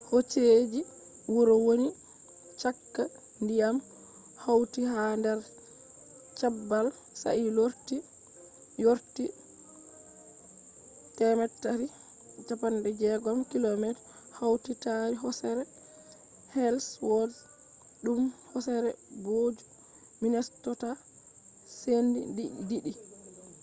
[0.09, 0.81] hoseji
[1.31, 1.89] huro woni
[2.61, 3.03] chaka
[3.47, 3.77] diyam
[4.43, 5.39] hauti ha der
[6.39, 6.87] cabbal
[7.21, 7.95] sai lorti
[8.85, 9.25] vorti
[11.17, 13.85] 360km
[14.39, 15.63] hauti tari hosere
[16.65, 17.37] ellsworth
[18.05, 18.21] dum
[18.51, 18.91] hosere
[19.23, 19.65] booju
[20.21, 20.89] minnesota
[21.79, 22.21] sendi
[22.67, 22.91] di'di